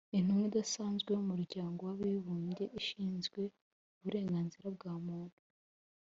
[0.17, 3.41] Intumwa idasanzwe y’Umuryango w’Abibumbye ishinzwe
[3.99, 5.37] uburenganzira bwa muntu